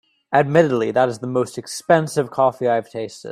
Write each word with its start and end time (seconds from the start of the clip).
Admittedly, 0.33 0.89
that 0.89 1.09
is 1.09 1.19
the 1.19 1.27
most 1.27 1.59
expensive 1.59 2.31
coffee 2.31 2.67
I’ve 2.67 2.89
tasted. 2.89 3.29